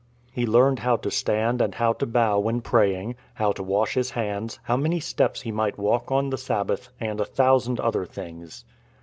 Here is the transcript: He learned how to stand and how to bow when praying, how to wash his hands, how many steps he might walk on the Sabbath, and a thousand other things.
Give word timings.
He 0.31 0.47
learned 0.47 0.79
how 0.79 0.95
to 0.95 1.11
stand 1.11 1.61
and 1.61 1.75
how 1.75 1.93
to 1.93 2.07
bow 2.07 2.39
when 2.39 2.61
praying, 2.61 3.17
how 3.35 3.51
to 3.51 3.61
wash 3.61 3.93
his 3.93 4.09
hands, 4.09 4.59
how 4.63 4.75
many 4.75 4.99
steps 4.99 5.41
he 5.41 5.51
might 5.51 5.77
walk 5.77 6.09
on 6.11 6.31
the 6.31 6.39
Sabbath, 6.39 6.89
and 6.99 7.19
a 7.19 7.23
thousand 7.25 7.79
other 7.79 8.07
things. 8.07 8.65